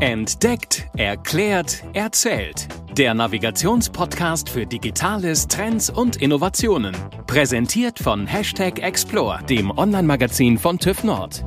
[0.00, 2.68] Entdeckt, erklärt, erzählt.
[2.96, 6.96] Der Navigationspodcast für Digitales, Trends und Innovationen.
[7.26, 11.44] Präsentiert von Hashtag Explore, dem Online-Magazin von TÜV Nord.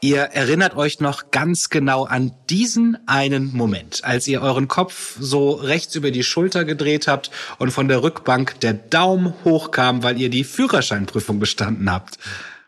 [0.00, 5.52] Ihr erinnert euch noch ganz genau an diesen einen Moment, als ihr euren Kopf so
[5.52, 10.28] rechts über die Schulter gedreht habt und von der Rückbank der Daumen hochkam, weil ihr
[10.28, 12.18] die Führerscheinprüfung bestanden habt.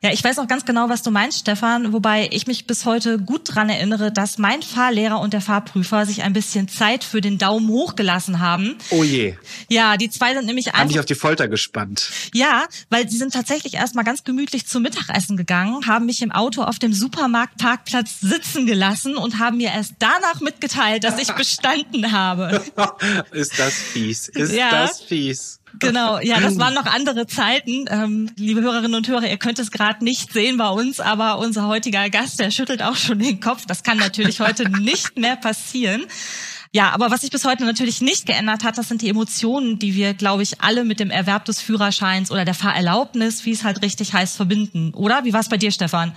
[0.02, 3.18] Ja, ich weiß auch ganz genau, was du meinst, Stefan, wobei ich mich bis heute
[3.18, 7.36] gut dran erinnere, dass mein Fahrlehrer und der Fahrprüfer sich ein bisschen Zeit für den
[7.36, 8.76] Daumen hochgelassen haben.
[8.88, 9.34] Oh je.
[9.68, 10.80] Ja, die zwei sind nämlich einfach...
[10.80, 12.10] Haben dich auf die Folter gespannt.
[12.32, 16.62] Ja, weil sie sind tatsächlich erstmal ganz gemütlich zum Mittagessen gegangen, haben mich im Auto
[16.62, 22.62] auf dem Supermarktparkplatz sitzen gelassen und haben mir erst danach mitgeteilt, dass ich bestanden habe.
[23.32, 24.28] Ist das fies?
[24.28, 24.70] Ist ja.
[24.70, 25.59] das fies?
[25.78, 27.86] Genau, ja, das waren noch andere Zeiten.
[27.88, 31.66] Ähm, liebe Hörerinnen und Hörer, ihr könnt es gerade nicht sehen bei uns, aber unser
[31.66, 33.66] heutiger Gast, der schüttelt auch schon den Kopf.
[33.66, 36.04] Das kann natürlich heute nicht mehr passieren.
[36.72, 39.94] Ja, aber was sich bis heute natürlich nicht geändert hat, das sind die Emotionen, die
[39.94, 43.82] wir, glaube ich, alle mit dem Erwerb des Führerscheins oder der Fahrerlaubnis, wie es halt
[43.82, 44.94] richtig heißt, verbinden.
[44.94, 45.24] Oder?
[45.24, 46.12] Wie war es bei dir, Stefan?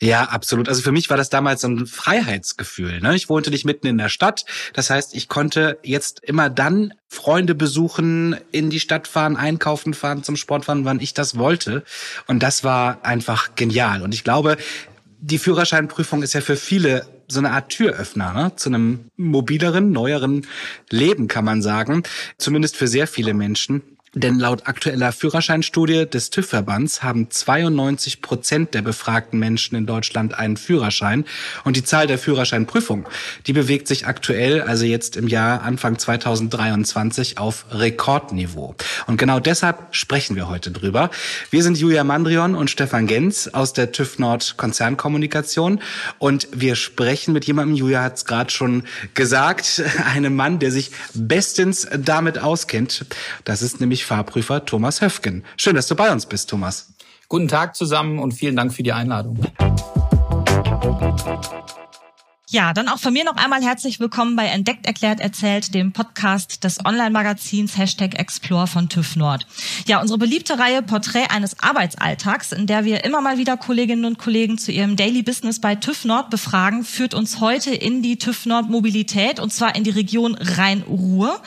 [0.00, 0.68] Ja, absolut.
[0.68, 3.00] Also für mich war das damals so ein Freiheitsgefühl.
[3.00, 3.14] Ne?
[3.14, 4.44] Ich wohnte nicht mitten in der Stadt.
[4.74, 10.22] Das heißt, ich konnte jetzt immer dann Freunde besuchen, in die Stadt fahren, einkaufen fahren,
[10.22, 11.82] zum Sport fahren, wann ich das wollte.
[12.26, 14.02] Und das war einfach genial.
[14.02, 14.58] Und ich glaube,
[15.18, 18.52] die Führerscheinprüfung ist ja für viele so eine Art Türöffner ne?
[18.56, 20.46] zu einem mobileren, neueren
[20.90, 22.02] Leben, kann man sagen.
[22.38, 23.82] Zumindest für sehr viele Menschen.
[24.16, 30.56] Denn laut aktueller Führerscheinstudie des TÜV-Verbands haben 92 Prozent der befragten Menschen in Deutschland einen
[30.56, 31.26] Führerschein.
[31.64, 33.06] Und die Zahl der Führerscheinprüfung,
[33.46, 38.74] die bewegt sich aktuell, also jetzt im Jahr Anfang 2023, auf Rekordniveau.
[39.06, 41.10] Und genau deshalb sprechen wir heute drüber.
[41.50, 45.78] Wir sind Julia Mandrion und Stefan Genz aus der TÜV Nord Konzernkommunikation.
[46.18, 49.82] Und wir sprechen mit jemandem, Julia hat es gerade schon gesagt,
[50.14, 53.04] einem Mann, der sich bestens damit auskennt.
[53.44, 55.44] Das ist nämlich Fahrprüfer Thomas Höfgen.
[55.56, 56.92] Schön, dass du bei uns bist, Thomas.
[57.28, 59.38] Guten Tag zusammen und vielen Dank für die Einladung.
[62.48, 66.62] Ja, dann auch von mir noch einmal herzlich willkommen bei Entdeckt, Erklärt, Erzählt, dem Podcast
[66.62, 69.46] des Online-Magazins Hashtag Explore von TÜV Nord.
[69.88, 74.18] Ja, unsere beliebte Reihe Porträt eines Arbeitsalltags, in der wir immer mal wieder Kolleginnen und
[74.18, 78.46] Kollegen zu ihrem Daily Business bei TÜV Nord befragen, führt uns heute in die TÜV
[78.46, 81.42] Nord Mobilität und zwar in die Region Rhein-Ruhr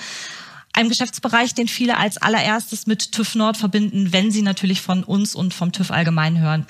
[0.74, 5.35] einem Geschäftsbereich, den viele als allererstes mit TÜV Nord verbinden, wenn sie natürlich von uns
[5.35, 6.66] und vom TÜV allgemein hören.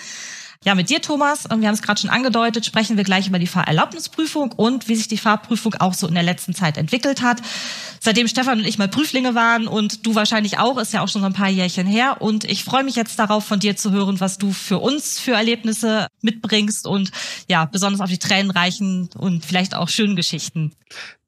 [0.65, 3.47] Ja, mit dir, Thomas, wir haben es gerade schon angedeutet, sprechen wir gleich über die
[3.47, 7.41] Fahrerlaubnisprüfung und wie sich die Fahrprüfung auch so in der letzten Zeit entwickelt hat.
[8.01, 11.21] Seitdem Stefan und ich mal Prüflinge waren und du wahrscheinlich auch, ist ja auch schon
[11.21, 12.17] so ein paar Jährchen her.
[12.21, 15.31] Und ich freue mich jetzt darauf, von dir zu hören, was du für uns für
[15.31, 17.11] Erlebnisse mitbringst und
[17.47, 20.73] ja, besonders auf die tränenreichen und vielleicht auch schönen Geschichten.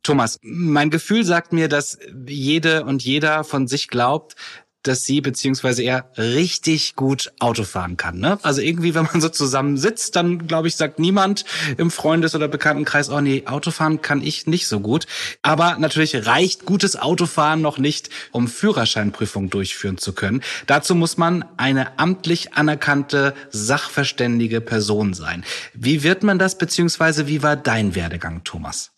[0.03, 1.97] Thomas, mein Gefühl sagt mir, dass
[2.27, 4.35] jede und jeder von sich glaubt,
[4.83, 8.19] dass sie beziehungsweise er richtig gut Auto fahren kann.
[8.19, 8.39] Ne?
[8.41, 11.45] Also irgendwie, wenn man so zusammen sitzt, dann glaube ich, sagt niemand
[11.77, 15.05] im Freundes- oder Bekanntenkreis, oh nee, Autofahren kann ich nicht so gut.
[15.41, 20.41] Aber natürlich reicht gutes Autofahren noch nicht, um Führerscheinprüfung durchführen zu können.
[20.67, 25.43] Dazu muss man eine amtlich anerkannte, sachverständige Person sein.
[25.73, 28.91] Wie wird man das, beziehungsweise wie war dein Werdegang, Thomas?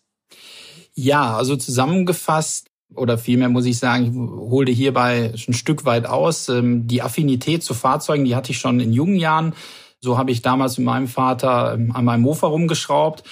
[0.94, 6.48] Ja, also zusammengefasst oder vielmehr muss ich sagen, ich holte hierbei ein Stück weit aus.
[6.48, 9.54] Ähm, die Affinität zu Fahrzeugen, die hatte ich schon in jungen Jahren.
[10.00, 13.24] So habe ich damals mit meinem Vater ähm, an meinem Mofa rumgeschraubt.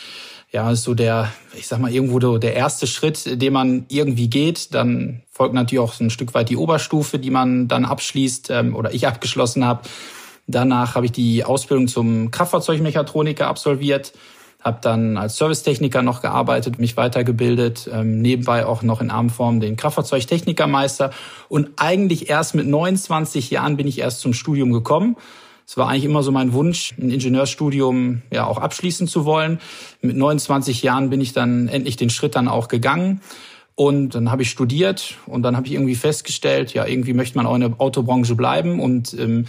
[0.51, 4.75] Ja, ist so der, ich sag mal, irgendwo der erste Schritt, den man irgendwie geht.
[4.75, 8.93] Dann folgt natürlich auch ein Stück weit die Oberstufe, die man dann abschließt ähm, oder
[8.93, 9.83] ich abgeschlossen habe.
[10.47, 14.13] Danach habe ich die Ausbildung zum Kraftfahrzeugmechatroniker absolviert
[14.63, 19.77] habe dann als Servicetechniker noch gearbeitet, mich weitergebildet, ähm, nebenbei auch noch in Armform den
[19.77, 21.11] Kraftfahrzeugtechnikermeister
[21.49, 25.17] und eigentlich erst mit 29 Jahren bin ich erst zum Studium gekommen.
[25.67, 29.61] Es war eigentlich immer so mein Wunsch, ein Ingenieurstudium ja auch abschließen zu wollen.
[30.01, 33.21] Mit 29 Jahren bin ich dann endlich den Schritt dann auch gegangen.
[33.75, 37.47] Und dann habe ich studiert und dann habe ich irgendwie festgestellt, ja, irgendwie möchte man
[37.47, 39.47] auch in der Autobranche bleiben und ähm,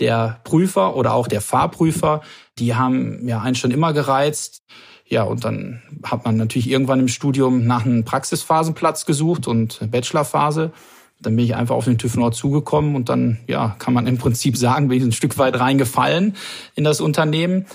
[0.00, 2.22] der Prüfer oder auch der Fahrprüfer,
[2.58, 4.62] die haben ja einen schon immer gereizt.
[5.06, 10.72] Ja, und dann hat man natürlich irgendwann im Studium nach einem Praxisphasenplatz gesucht und Bachelorphase.
[11.20, 14.18] Dann bin ich einfach auf den TÜV Nord zugekommen und dann, ja, kann man im
[14.18, 16.36] Prinzip sagen, bin ich ein Stück weit reingefallen
[16.74, 17.66] in das Unternehmen.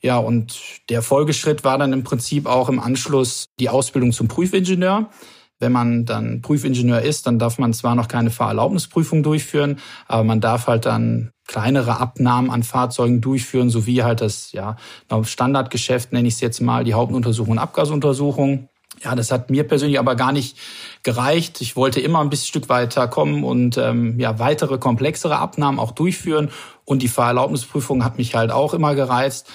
[0.00, 5.10] Ja, und der Folgeschritt war dann im Prinzip auch im Anschluss die Ausbildung zum Prüfingenieur.
[5.58, 10.40] Wenn man dann Prüfingenieur ist, dann darf man zwar noch keine Fahrerlaubnisprüfung durchführen, aber man
[10.40, 14.76] darf halt dann kleinere Abnahmen an Fahrzeugen durchführen, sowie halt das ja,
[15.22, 18.68] Standardgeschäft, nenne ich es jetzt mal, die Hauptuntersuchung und Abgasuntersuchung.
[19.04, 20.56] Ja, das hat mir persönlich aber gar nicht
[21.02, 21.60] gereicht.
[21.60, 25.92] Ich wollte immer ein bisschen Stück weiter kommen und ähm, ja weitere komplexere Abnahmen auch
[25.92, 26.50] durchführen.
[26.84, 29.48] Und die Fahrerlaubnisprüfung hat mich halt auch immer gereizt.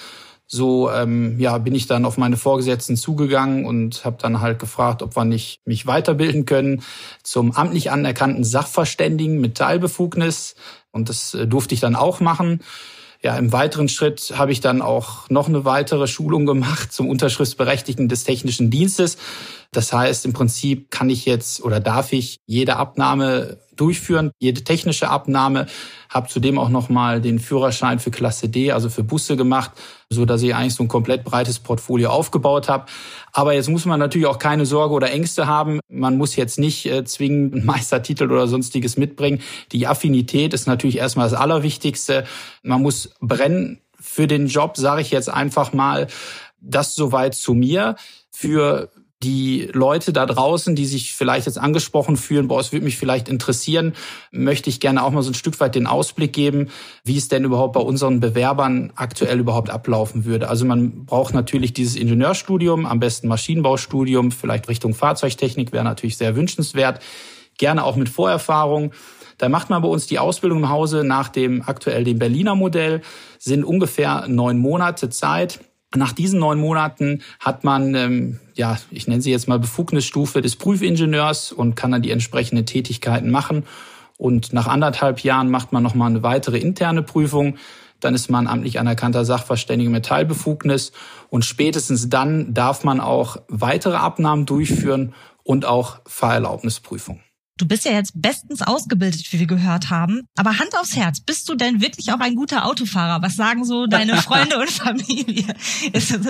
[0.46, 5.02] So ähm, ja bin ich dann auf meine Vorgesetzten zugegangen und habe dann halt gefragt,
[5.02, 6.82] ob wir nicht mich weiterbilden können
[7.22, 10.54] zum amtlich anerkannten Sachverständigen mit Teilbefugnis.
[10.92, 12.60] Und das äh, durfte ich dann auch machen.
[13.22, 18.08] Ja, im weiteren Schritt habe ich dann auch noch eine weitere Schulung gemacht zum Unterschriftsberechtigten
[18.08, 19.16] des technischen Dienstes.
[19.74, 25.08] Das heißt, im Prinzip kann ich jetzt oder darf ich jede Abnahme durchführen, jede technische
[25.08, 25.66] Abnahme,
[26.10, 29.70] habe zudem auch nochmal den Führerschein für Klasse D, also für Busse gemacht,
[30.10, 32.84] so dass ich eigentlich so ein komplett breites Portfolio aufgebaut habe.
[33.32, 35.80] Aber jetzt muss man natürlich auch keine Sorge oder Ängste haben.
[35.88, 39.40] Man muss jetzt nicht äh, zwingend einen Meistertitel oder sonstiges mitbringen.
[39.72, 42.24] Die Affinität ist natürlich erstmal das Allerwichtigste.
[42.62, 46.08] Man muss brennen für den Job, sage ich jetzt einfach mal.
[46.60, 47.96] Das soweit zu mir.
[48.30, 48.90] Für
[49.22, 53.28] die Leute da draußen, die sich vielleicht jetzt angesprochen fühlen, boah, es würde mich vielleicht
[53.28, 53.94] interessieren,
[54.30, 56.68] möchte ich gerne auch mal so ein Stück weit den Ausblick geben,
[57.04, 60.48] wie es denn überhaupt bei unseren Bewerbern aktuell überhaupt ablaufen würde.
[60.48, 66.36] Also man braucht natürlich dieses Ingenieurstudium, am besten Maschinenbaustudium, vielleicht Richtung Fahrzeugtechnik wäre natürlich sehr
[66.36, 67.00] wünschenswert,
[67.58, 68.92] gerne auch mit Vorerfahrung.
[69.38, 73.02] Da macht man bei uns die Ausbildung im Hause nach dem aktuell dem Berliner Modell,
[73.38, 75.60] sind ungefähr neun Monate Zeit
[75.96, 80.56] nach diesen neun Monaten hat man, ähm, ja, ich nenne sie jetzt mal Befugnisstufe des
[80.56, 83.64] Prüfingenieurs und kann dann die entsprechenden Tätigkeiten machen.
[84.18, 87.56] Und nach anderthalb Jahren macht man nochmal eine weitere interne Prüfung.
[88.00, 90.92] Dann ist man amtlich anerkannter Sachverständiger mit Teilbefugnis.
[91.28, 97.20] Und spätestens dann darf man auch weitere Abnahmen durchführen und auch Fahrerlaubnisprüfung.
[97.62, 100.26] Du bist ja jetzt bestens ausgebildet, wie wir gehört haben.
[100.36, 103.22] Aber Hand aufs Herz, bist du denn wirklich auch ein guter Autofahrer?
[103.22, 105.54] Was sagen so deine Freunde und Familie?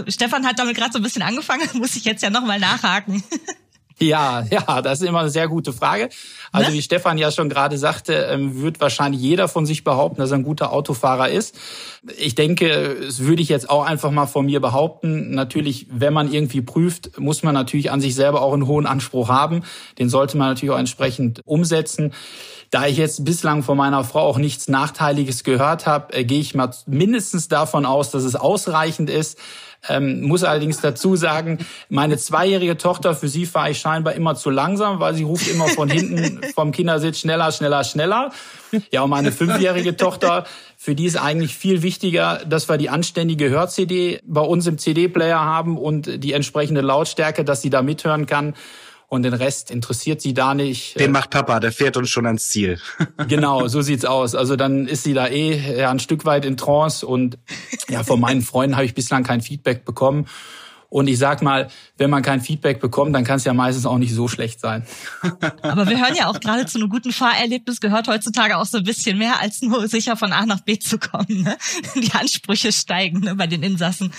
[0.08, 3.24] Stefan hat damit gerade so ein bisschen angefangen, muss ich jetzt ja nochmal nachhaken.
[4.02, 6.08] Ja, ja, das ist immer eine sehr gute Frage.
[6.50, 6.76] Also ne?
[6.76, 10.38] wie Stefan ja schon gerade sagte, ähm, wird wahrscheinlich jeder von sich behaupten, dass er
[10.38, 11.58] ein guter Autofahrer ist.
[12.18, 15.34] Ich denke, das würde ich jetzt auch einfach mal von mir behaupten.
[15.34, 19.28] Natürlich, wenn man irgendwie prüft, muss man natürlich an sich selber auch einen hohen Anspruch
[19.28, 19.62] haben.
[19.98, 22.12] Den sollte man natürlich auch entsprechend umsetzen.
[22.70, 26.54] Da ich jetzt bislang von meiner Frau auch nichts Nachteiliges gehört habe, äh, gehe ich
[26.54, 29.38] mal mindestens davon aus, dass es ausreichend ist.
[29.88, 31.58] Ähm, muss allerdings dazu sagen,
[31.88, 35.66] meine zweijährige Tochter, für sie fahre ich scheinbar immer zu langsam, weil sie ruft immer
[35.66, 38.30] von hinten vom Kindersitz schneller, schneller, schneller.
[38.92, 40.44] Ja, und meine fünfjährige Tochter,
[40.76, 45.40] für die ist eigentlich viel wichtiger, dass wir die anständige Hör-CD bei uns im CD-Player
[45.40, 48.54] haben und die entsprechende Lautstärke, dass sie da mithören kann
[49.12, 50.98] und den Rest interessiert sie da nicht.
[50.98, 52.80] Den macht Papa, der fährt uns schon ans Ziel.
[53.28, 54.34] genau, so sieht's aus.
[54.34, 57.36] Also dann ist sie da eh ja, ein Stück weit in Trance und
[57.90, 60.28] ja, von meinen Freunden habe ich bislang kein Feedback bekommen.
[60.88, 61.68] Und ich sag mal,
[61.98, 64.86] wenn man kein Feedback bekommt, dann kann es ja meistens auch nicht so schlecht sein.
[65.62, 68.84] Aber wir hören ja auch gerade zu einem guten Fahrerlebnis gehört heutzutage auch so ein
[68.84, 71.42] bisschen mehr als nur sicher von A nach B zu kommen.
[71.42, 71.58] Ne?
[71.96, 74.10] Die Ansprüche steigen ne, bei den Insassen.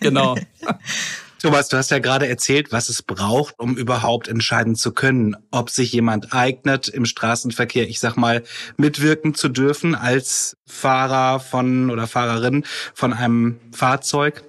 [0.00, 0.36] Genau.
[1.42, 5.70] Thomas, du hast ja gerade erzählt, was es braucht, um überhaupt entscheiden zu können, ob
[5.70, 8.42] sich jemand eignet, im Straßenverkehr, ich sag mal,
[8.76, 12.64] mitwirken zu dürfen als Fahrer von oder Fahrerin
[12.94, 14.42] von einem Fahrzeug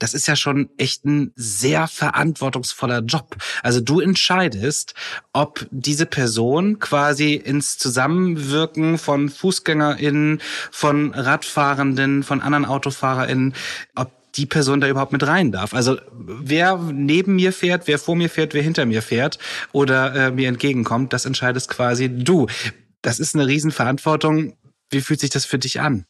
[0.00, 3.36] das ist ja schon echt ein sehr verantwortungsvoller Job.
[3.62, 4.94] Also du entscheidest,
[5.34, 13.54] ob diese Person quasi ins Zusammenwirken von FußgängerInnen, von Radfahrenden, von anderen AutofahrerInnen,
[13.94, 15.74] ob die Person da überhaupt mit rein darf.
[15.74, 19.38] Also wer neben mir fährt, wer vor mir fährt, wer hinter mir fährt
[19.72, 22.46] oder äh, mir entgegenkommt, das entscheidest quasi du.
[23.02, 24.54] Das ist eine Riesenverantwortung.
[24.90, 26.04] Wie fühlt sich das für dich an?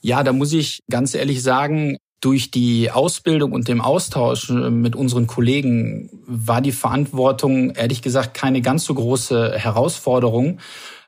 [0.00, 4.96] Ja, da muss ich ganz ehrlich sagen, durch die Ausbildung und dem Austausch äh, mit
[4.96, 10.58] unseren Kollegen war die Verantwortung ehrlich gesagt keine ganz so große Herausforderung.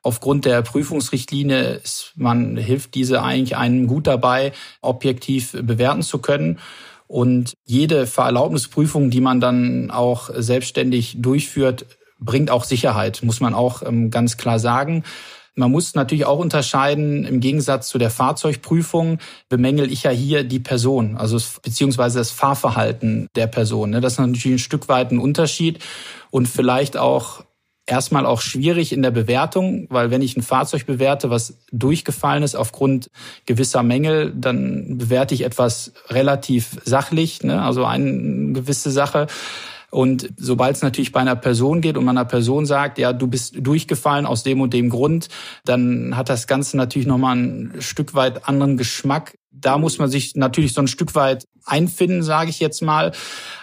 [0.02, 6.59] Aufgrund der Prüfungsrichtlinie ist man hilft diese eigentlich einem gut dabei, objektiv bewerten zu können.
[7.07, 11.87] Und jede Vererlaubnisprüfung, die man dann auch selbstständig durchführt,
[12.21, 15.04] bringt auch Sicherheit, muss man auch ähm, ganz klar sagen.
[15.57, 20.61] Man muss natürlich auch unterscheiden, im Gegensatz zu der Fahrzeugprüfung bemängel ich ja hier die
[20.61, 23.90] Person, also beziehungsweise das Fahrverhalten der Person.
[23.90, 24.00] Ne?
[24.00, 25.80] Das ist natürlich ein Stück weit ein Unterschied
[26.30, 27.42] und vielleicht auch
[27.90, 32.54] erstmal auch schwierig in der Bewertung, weil wenn ich ein Fahrzeug bewerte, was durchgefallen ist
[32.54, 33.11] aufgrund
[33.47, 37.61] gewisser Mängel, dann bewerte ich etwas relativ sachlich, ne?
[37.61, 39.26] also eine gewisse Sache.
[39.90, 43.26] Und sobald es natürlich bei einer Person geht und man einer Person sagt, ja, du
[43.26, 45.28] bist durchgefallen aus dem und dem Grund,
[45.64, 49.37] dann hat das Ganze natürlich nochmal ein Stück weit anderen Geschmack.
[49.50, 53.11] Da muss man sich natürlich so ein Stück weit einfinden, sage ich jetzt mal.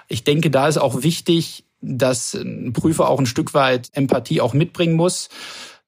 [0.09, 4.53] Ich denke, da ist auch wichtig, dass ein Prüfer auch ein Stück weit Empathie auch
[4.53, 5.29] mitbringen muss.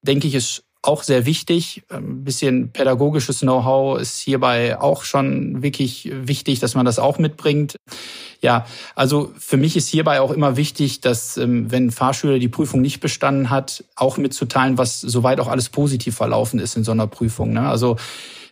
[0.02, 1.82] Denke ich, ist auch sehr wichtig.
[1.90, 7.76] Ein bisschen pädagogisches Know-how ist hierbei auch schon wirklich wichtig, dass man das auch mitbringt.
[8.40, 8.64] Ja,
[8.94, 12.80] also für mich ist hierbei auch immer wichtig, dass ähm, wenn ein Fahrschüler die Prüfung
[12.80, 17.06] nicht bestanden hat, auch mitzuteilen, was soweit auch alles positiv verlaufen ist in so einer
[17.06, 17.52] Prüfung.
[17.52, 17.68] Ne?
[17.68, 17.96] Also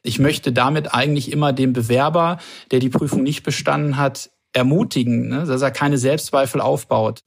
[0.02, 2.38] ich möchte damit eigentlich immer dem Bewerber,
[2.70, 7.22] der die Prüfung nicht bestanden hat, ermutigen, ne, dass er keine Selbstzweifel aufbaut.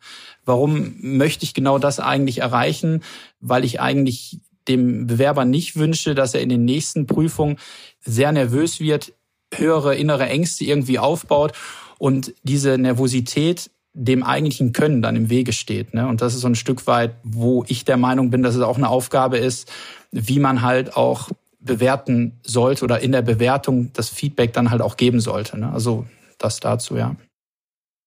[0.45, 3.03] Warum möchte ich genau das eigentlich erreichen?
[3.39, 7.57] Weil ich eigentlich dem Bewerber nicht wünsche, dass er in den nächsten Prüfungen
[7.99, 9.13] sehr nervös wird,
[9.53, 11.53] höhere innere Ängste irgendwie aufbaut
[11.97, 15.93] und diese Nervosität dem eigentlichen Können dann im Wege steht.
[15.93, 16.07] Ne?
[16.07, 18.77] Und das ist so ein Stück weit, wo ich der Meinung bin, dass es auch
[18.77, 19.69] eine Aufgabe ist,
[20.11, 24.97] wie man halt auch bewerten sollte oder in der Bewertung das Feedback dann halt auch
[24.97, 25.59] geben sollte.
[25.59, 25.71] Ne?
[25.71, 26.05] Also
[26.43, 27.15] das dazu, ja.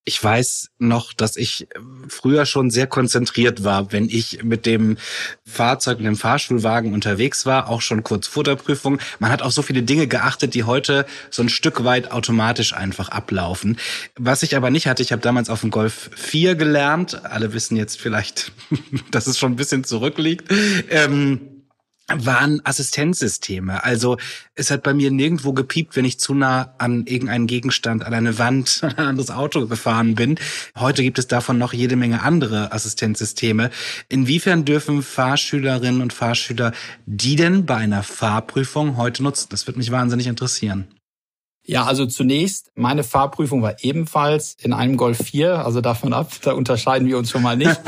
[0.07, 1.67] Ich weiß noch, dass ich
[2.09, 4.99] früher schon sehr konzentriert war, wenn ich mit dem
[5.47, 8.99] Fahrzeug, mit dem Fahrschulwagen unterwegs war, auch schon kurz vor der Prüfung.
[9.19, 13.09] Man hat auch so viele Dinge geachtet, die heute so ein Stück weit automatisch einfach
[13.09, 13.79] ablaufen.
[14.19, 17.25] Was ich aber nicht hatte, ich habe damals auf dem Golf 4 gelernt.
[17.25, 18.53] Alle wissen jetzt vielleicht,
[19.11, 20.53] dass es schon ein bisschen zurückliegt.
[20.91, 21.54] Ähm,
[22.13, 23.83] waren Assistenzsysteme.
[23.83, 24.19] Also
[24.55, 28.39] es hat bei mir nirgendwo gepiept, wenn ich zu nah an irgendeinen Gegenstand, an eine
[28.39, 30.39] Wand, an ein anderes Auto gefahren bin.
[30.77, 33.71] Heute gibt es davon noch jede Menge andere Assistenzsysteme.
[34.09, 36.73] Inwiefern dürfen Fahrschülerinnen und Fahrschüler
[37.07, 39.49] die denn bei einer Fahrprüfung heute nutzen?
[39.51, 40.89] Das würde mich wahnsinnig interessieren.
[41.67, 46.53] Ja, also zunächst, meine Fahrprüfung war ebenfalls in einem Golf 4, also davon ab, da
[46.53, 47.81] unterscheiden wir uns schon mal nicht.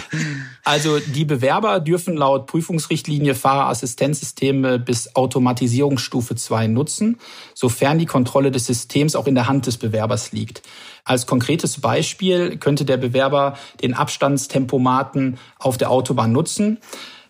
[0.64, 7.18] also die Bewerber dürfen laut Prüfungsrichtlinie Fahrerassistenzsysteme bis Automatisierungsstufe 2 nutzen,
[7.52, 10.62] sofern die Kontrolle des Systems auch in der Hand des Bewerbers liegt.
[11.04, 16.78] Als konkretes Beispiel könnte der Bewerber den Abstandstempomaten auf der Autobahn nutzen.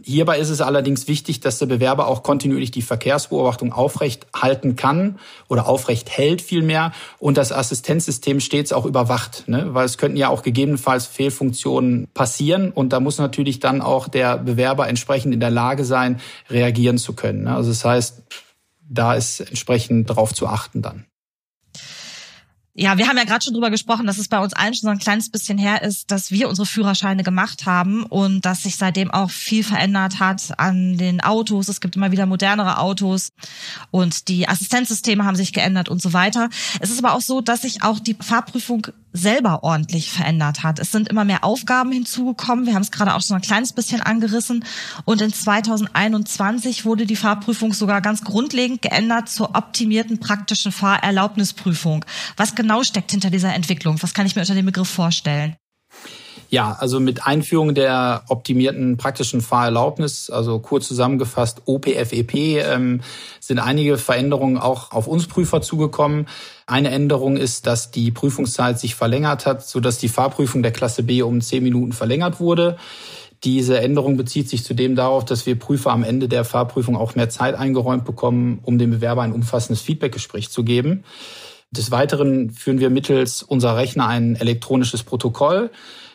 [0.03, 5.19] Hierbei ist es allerdings wichtig, dass der Bewerber auch kontinuierlich die Verkehrsbeobachtung aufrecht halten kann
[5.49, 9.75] oder aufrecht hält vielmehr und das Assistenzsystem stets auch überwacht, ne?
[9.75, 14.39] weil es könnten ja auch gegebenenfalls Fehlfunktionen passieren und da muss natürlich dann auch der
[14.39, 17.45] Bewerber entsprechend in der Lage sein, reagieren zu können.
[17.45, 17.55] Ne?
[17.55, 18.23] Also das heißt,
[18.89, 21.05] da ist entsprechend darauf zu achten dann.
[22.83, 24.89] Ja, wir haben ja gerade schon drüber gesprochen, dass es bei uns allen schon so
[24.89, 29.11] ein kleines bisschen her ist, dass wir unsere Führerscheine gemacht haben und dass sich seitdem
[29.11, 31.69] auch viel verändert hat an den Autos.
[31.69, 33.33] Es gibt immer wieder modernere Autos
[33.91, 36.49] und die Assistenzsysteme haben sich geändert und so weiter.
[36.81, 40.79] Es ist aber auch so, dass sich auch die Fahrprüfung selber ordentlich verändert hat.
[40.79, 42.67] Es sind immer mehr Aufgaben hinzugekommen.
[42.67, 44.65] Wir haben es gerade auch schon ein kleines bisschen angerissen.
[45.05, 52.05] Und in 2021 wurde die Fahrprüfung sogar ganz grundlegend geändert zur optimierten praktischen Fahrerlaubnisprüfung.
[52.37, 54.01] Was genau steckt hinter dieser Entwicklung?
[54.01, 55.57] Was kann ich mir unter dem Begriff vorstellen?
[56.49, 63.03] Ja, also mit Einführung der optimierten praktischen Fahrerlaubnis, also kurz zusammengefasst OPFEP, ähm,
[63.39, 66.27] sind einige Veränderungen auch auf uns Prüfer zugekommen.
[66.67, 71.23] Eine Änderung ist, dass die Prüfungszeit sich verlängert hat, sodass die Fahrprüfung der Klasse B
[71.23, 72.77] um zehn Minuten verlängert wurde.
[73.45, 77.31] Diese Änderung bezieht sich zudem darauf, dass wir Prüfer am Ende der Fahrprüfung auch mehr
[77.31, 81.05] Zeit eingeräumt bekommen, um dem Bewerber ein umfassendes Feedbackgespräch zu geben.
[81.73, 85.71] Des Weiteren führen wir mittels unserer Rechner ein elektronisches Protokoll.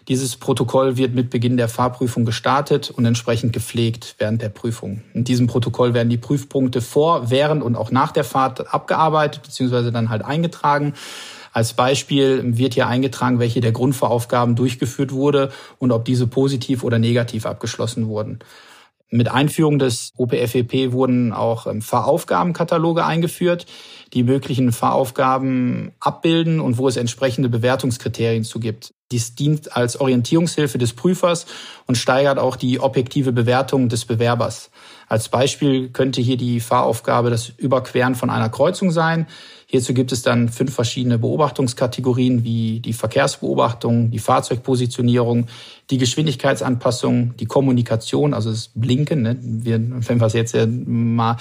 [0.09, 5.01] Dieses Protokoll wird mit Beginn der Fahrprüfung gestartet und entsprechend gepflegt während der Prüfung.
[5.13, 9.91] In diesem Protokoll werden die Prüfpunkte vor, während und auch nach der Fahrt abgearbeitet bzw.
[9.91, 10.93] dann halt eingetragen.
[11.53, 16.99] Als Beispiel wird hier eingetragen, welche der Grundvoraufgaben durchgeführt wurde und ob diese positiv oder
[16.99, 18.39] negativ abgeschlossen wurden.
[19.11, 23.67] Mit Einführung des OPFEP wurden auch ähm, Fahraufgabenkataloge eingeführt,
[24.13, 28.93] die möglichen Fahraufgaben abbilden und wo es entsprechende Bewertungskriterien zu gibt.
[29.11, 31.45] Dies dient als Orientierungshilfe des Prüfers
[31.85, 34.71] und steigert auch die objektive Bewertung des Bewerbers.
[35.07, 39.27] Als Beispiel könnte hier die Fahraufgabe das Überqueren von einer Kreuzung sein.
[39.75, 45.47] Hierzu gibt es dann fünf verschiedene Beobachtungskategorien wie die Verkehrsbeobachtung, die Fahrzeugpositionierung,
[45.89, 49.37] die Geschwindigkeitsanpassung, die Kommunikation, also das Blinken, ne?
[49.41, 50.55] wir, wenn wir es jetzt
[50.85, 51.35] mal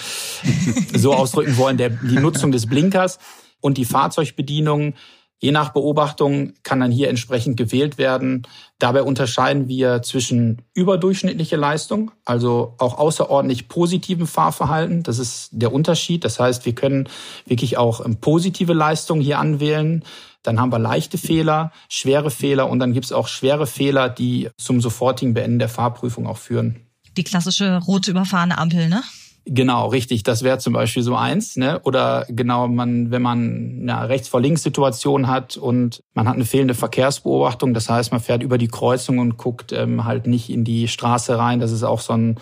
[0.97, 3.21] so ausdrücken wollen, der, die Nutzung des Blinkers
[3.61, 4.95] und die Fahrzeugbedienung,
[5.41, 8.47] Je nach Beobachtung kann dann hier entsprechend gewählt werden.
[8.79, 15.03] Dabei unterscheiden wir zwischen überdurchschnittliche Leistung, also auch außerordentlich positiven Fahrverhalten.
[15.03, 16.25] Das ist der Unterschied.
[16.25, 17.09] Das heißt, wir können
[17.47, 20.05] wirklich auch ähm, positive Leistungen hier anwählen.
[20.43, 24.51] Dann haben wir leichte Fehler, schwere Fehler und dann gibt es auch schwere Fehler, die
[24.57, 26.87] zum sofortigen Beenden der Fahrprüfung auch führen.
[27.17, 29.03] Die klassische rote überfahrene Ampel, ne?
[29.47, 30.23] Genau, richtig.
[30.23, 31.57] Das wäre zum Beispiel so eins.
[31.57, 31.81] Ne?
[31.85, 36.47] Oder genau, man, wenn man eine rechts vor links Situation hat und man hat eine
[36.47, 40.65] fehlende Verkehrsbeobachtung, das heißt, man fährt über die Kreuzung und guckt ähm, halt nicht in
[40.65, 41.61] die Straße rein.
[41.61, 42.39] Das ist auch so ein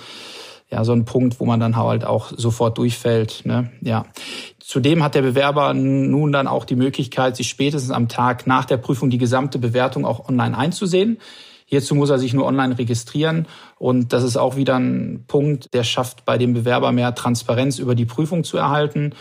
[0.73, 3.43] ja so ein Punkt, wo man dann halt auch sofort durchfällt.
[3.45, 3.71] Ne?
[3.83, 4.07] Ja.
[4.59, 8.79] Zudem hat der Bewerber nun dann auch die Möglichkeit, sich spätestens am Tag nach der
[8.79, 11.19] Prüfung die gesamte Bewertung auch online einzusehen.
[11.73, 13.47] Hierzu muss er sich nur online registrieren.
[13.79, 17.95] Und das ist auch wieder ein Punkt, der schafft bei dem Bewerber mehr Transparenz über
[17.95, 19.15] die Prüfung zu erhalten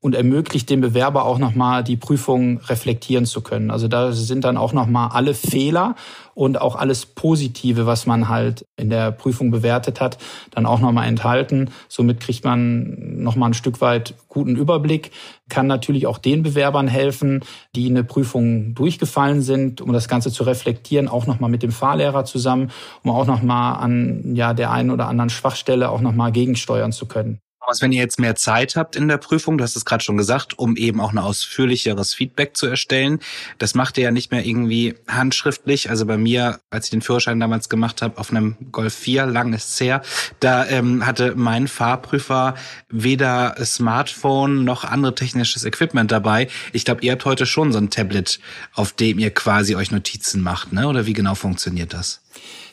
[0.00, 3.72] und ermöglicht dem Bewerber auch nochmal die Prüfung reflektieren zu können.
[3.72, 5.96] Also da sind dann auch nochmal alle Fehler
[6.34, 10.18] und auch alles Positive, was man halt in der Prüfung bewertet hat,
[10.52, 11.70] dann auch nochmal enthalten.
[11.88, 15.10] Somit kriegt man nochmal ein Stück weit guten Überblick,
[15.48, 17.40] kann natürlich auch den Bewerbern helfen,
[17.74, 22.24] die eine Prüfung durchgefallen sind, um das Ganze zu reflektieren, auch nochmal mit dem Fahrlehrer
[22.24, 22.70] zusammen,
[23.02, 27.40] um auch nochmal an ja, der einen oder anderen Schwachstelle auch nochmal gegensteuern zu können.
[27.68, 30.16] Thomas, wenn ihr jetzt mehr Zeit habt in der Prüfung, du hast es gerade schon
[30.16, 33.18] gesagt, um eben auch ein ausführlicheres Feedback zu erstellen,
[33.58, 35.90] das macht ihr ja nicht mehr irgendwie handschriftlich.
[35.90, 39.52] Also bei mir, als ich den Führerschein damals gemacht habe, auf einem Golf 4, lang
[39.52, 40.00] ist es her,
[40.40, 42.54] da ähm, hatte mein Fahrprüfer
[42.88, 46.48] weder Smartphone noch andere technisches Equipment dabei.
[46.72, 48.40] Ich glaube, ihr habt heute schon so ein Tablet,
[48.72, 50.88] auf dem ihr quasi euch Notizen macht, ne?
[50.88, 52.22] Oder wie genau funktioniert das?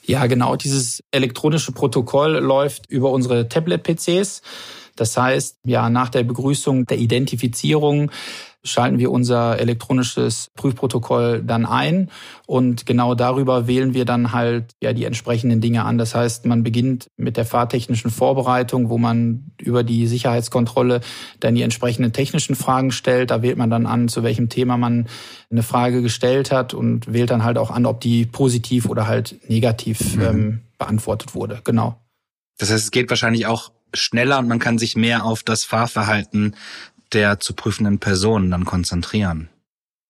[0.05, 0.55] Ja, genau.
[0.55, 4.41] Dieses elektronische Protokoll läuft über unsere Tablet-PCs.
[4.95, 8.11] Das heißt, ja, nach der Begrüßung der Identifizierung
[8.65, 12.09] schalten wir unser elektronisches Prüfprotokoll dann ein
[12.47, 15.97] und genau darüber wählen wir dann halt ja die entsprechenden Dinge an.
[15.97, 21.01] Das heißt, man beginnt mit der fahrtechnischen Vorbereitung, wo man über die Sicherheitskontrolle
[21.39, 23.31] dann die entsprechenden technischen Fragen stellt.
[23.31, 25.07] Da wählt man dann an, zu welchem Thema man
[25.51, 29.39] eine Frage gestellt hat und wählt dann halt auch an, ob die positiv oder halt
[29.47, 30.21] negativ mhm.
[30.21, 31.61] ähm, beantwortet wurde.
[31.63, 31.97] Genau.
[32.57, 36.55] Das heißt, es geht wahrscheinlich auch schneller und man kann sich mehr auf das Fahrverhalten
[37.13, 39.49] der zu prüfenden Person dann konzentrieren.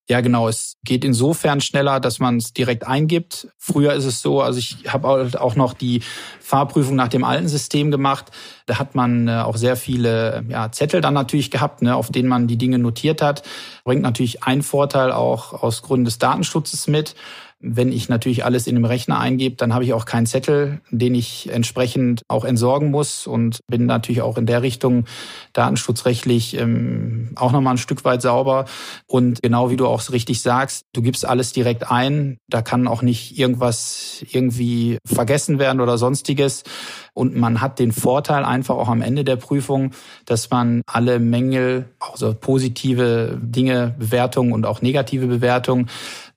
[0.08, 0.48] Ja, genau.
[0.48, 3.48] Es geht insofern schneller, dass man es direkt eingibt.
[3.58, 6.04] Früher ist es so, also ich habe auch noch die
[6.40, 8.26] Fahrprüfung nach dem alten System gemacht.
[8.68, 12.30] Da hat man äh, auch sehr viele ja, Zettel dann natürlich gehabt, ne, auf denen
[12.30, 13.42] man die Dinge notiert hat.
[13.84, 17.16] Bringt natürlich einen Vorteil auch aus Gründen des Datenschutzes mit.
[17.60, 21.16] Wenn ich natürlich alles in dem Rechner eingebe, dann habe ich auch keinen Zettel, den
[21.16, 25.06] ich entsprechend auch entsorgen muss und bin natürlich auch in der Richtung
[25.54, 28.66] datenschutzrechtlich ähm, auch nochmal ein Stück weit sauber.
[29.08, 32.38] Und genau wie du auch richtig sagst, du gibst alles direkt ein.
[32.50, 36.64] Da kann auch nicht irgendwas irgendwie vergessen werden oder sonstiges.
[37.16, 39.92] Und man hat den Vorteil einfach auch am Ende der Prüfung,
[40.26, 45.90] dass man alle Mängel, also positive Dinge, Bewertungen und auch negative Bewertungen,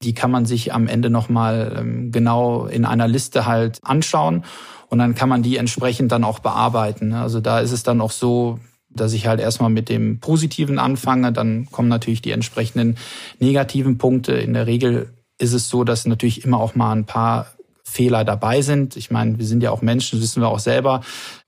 [0.03, 4.45] die kann man sich am Ende nochmal ähm, genau in einer Liste halt anschauen.
[4.89, 7.13] Und dann kann man die entsprechend dann auch bearbeiten.
[7.13, 11.33] Also da ist es dann auch so, dass ich halt erstmal mit dem Positiven anfange,
[11.33, 12.97] dann kommen natürlich die entsprechenden
[13.41, 14.33] negativen Punkte.
[14.33, 17.47] In der Regel ist es so, dass natürlich immer auch mal ein paar
[17.89, 18.97] Fehler dabei sind.
[18.97, 21.01] Ich meine, wir sind ja auch Menschen, das wissen wir auch selber.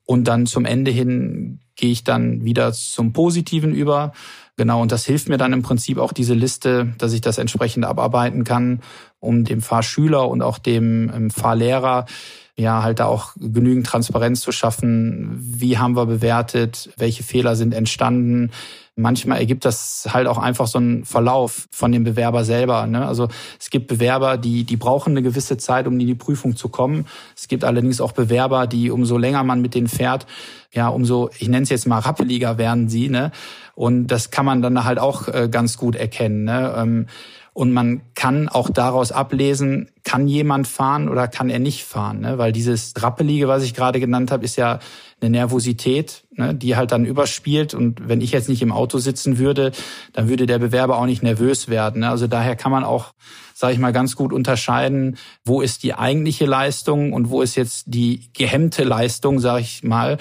[0.05, 4.11] Und dann zum Ende hin gehe ich dann wieder zum Positiven über.
[4.57, 7.85] Genau, und das hilft mir dann im Prinzip auch diese Liste, dass ich das entsprechend
[7.85, 8.81] abarbeiten kann,
[9.19, 12.05] um dem Fahrschüler und auch dem ähm, Fahrlehrer
[12.55, 15.37] ja halt da auch genügend Transparenz zu schaffen.
[15.39, 16.89] Wie haben wir bewertet?
[16.97, 18.51] Welche Fehler sind entstanden?
[18.95, 22.85] Manchmal ergibt das halt auch einfach so einen Verlauf von dem Bewerber selber.
[22.87, 23.05] Ne?
[23.07, 26.67] Also es gibt Bewerber, die, die brauchen eine gewisse Zeit, um in die Prüfung zu
[26.67, 27.07] kommen.
[27.35, 30.27] Es gibt allerdings auch Bewerber, die umso länger man mit denen fährt,
[30.73, 33.09] ja, umso, ich nenne es jetzt mal rappeliger werden sie.
[33.09, 33.31] Ne?
[33.75, 36.43] Und das kann man dann halt auch äh, ganz gut erkennen.
[36.43, 37.07] Ne?
[37.53, 42.21] Und man kann auch daraus ablesen, kann jemand fahren oder kann er nicht fahren.
[42.21, 42.37] Ne?
[42.37, 44.79] Weil dieses Rappelige, was ich gerade genannt habe, ist ja
[45.19, 46.55] eine Nervosität, ne?
[46.55, 47.73] die halt dann überspielt.
[47.73, 49.73] Und wenn ich jetzt nicht im Auto sitzen würde,
[50.13, 52.01] dann würde der Bewerber auch nicht nervös werden.
[52.01, 52.09] Ne?
[52.09, 53.13] Also daher kann man auch,
[53.53, 57.83] sage ich mal, ganz gut unterscheiden, wo ist die eigentliche Leistung und wo ist jetzt
[57.87, 60.17] die gehemmte Leistung, sage ich mal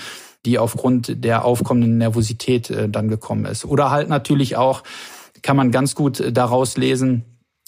[0.47, 3.67] die aufgrund der aufkommenden Nervosität äh, dann gekommen ist.
[3.67, 4.83] Oder halt natürlich auch,
[5.43, 7.25] kann man ganz gut äh, daraus lesen,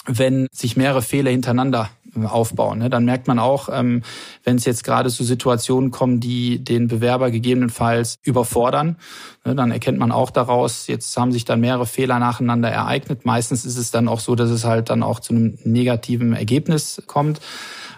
[0.07, 2.81] wenn sich mehrere Fehler hintereinander äh, aufbauen.
[2.81, 2.91] Ne?
[2.91, 4.03] Dann merkt man auch, ähm,
[4.45, 8.97] wenn es jetzt gerade zu Situationen kommen, die den Bewerber gegebenenfalls überfordern,
[9.45, 9.55] ne?
[9.55, 13.25] dann erkennt man auch daraus, jetzt haben sich dann mehrere Fehler nacheinander ereignet.
[13.25, 17.03] Meistens ist es dann auch so, dass es halt dann auch zu einem negativen Ergebnis
[17.07, 17.41] kommt.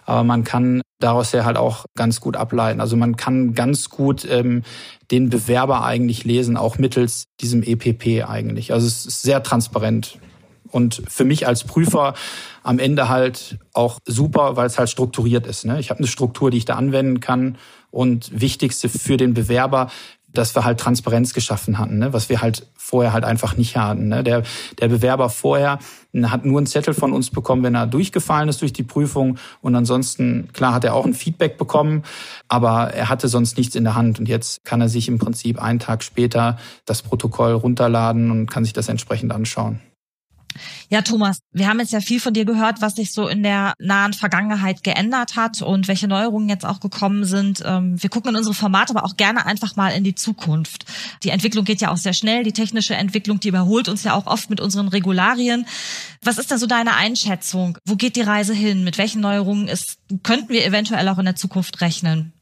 [0.07, 2.81] Aber man kann daraus ja halt auch ganz gut ableiten.
[2.81, 4.63] Also man kann ganz gut ähm,
[5.11, 8.73] den Bewerber eigentlich lesen, auch mittels diesem EPP eigentlich.
[8.73, 10.19] Also es ist sehr transparent
[10.71, 12.15] Und für mich als Prüfer
[12.63, 15.65] am Ende halt auch super, weil es halt strukturiert ist.
[15.65, 15.79] Ne?
[15.79, 17.59] Ich habe eine Struktur, die ich da anwenden kann.
[17.91, 19.89] Und wichtigste für den Bewerber,
[20.35, 22.13] dass wir halt Transparenz geschaffen hatten, ne?
[22.13, 24.09] was wir halt vorher halt einfach nicht hatten.
[24.09, 24.23] Ne?
[24.23, 24.43] Der,
[24.81, 25.79] der Bewerber vorher
[26.23, 29.39] hat nur einen Zettel von uns bekommen, wenn er durchgefallen ist durch die Prüfung.
[29.63, 32.03] Und ansonsten, klar, hat er auch ein Feedback bekommen,
[32.49, 34.19] aber er hatte sonst nichts in der Hand.
[34.19, 38.65] Und jetzt kann er sich im Prinzip einen Tag später das Protokoll runterladen und kann
[38.65, 39.81] sich das entsprechend anschauen.
[40.91, 43.75] Ja, Thomas, wir haben jetzt ja viel von dir gehört, was sich so in der
[43.79, 47.63] nahen Vergangenheit geändert hat und welche Neuerungen jetzt auch gekommen sind.
[47.65, 50.85] Ähm, wir gucken in unsere Formate, aber auch gerne einfach mal in die Zukunft.
[51.23, 52.45] Die Entwicklung geht ja auch sehr schnell.
[52.45, 55.67] Die technische Entwicklung, die überholt uns ja auch oft mit unseren Regularien.
[56.23, 57.79] Was ist denn so deine Einschätzung?
[57.87, 58.85] Wo geht die Reise hin?
[58.85, 62.34] Mit welchen Neuerungen ist, könnten wir eventuell auch in der Zukunft rechnen?